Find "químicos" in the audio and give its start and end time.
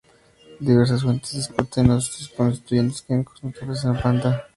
3.03-3.43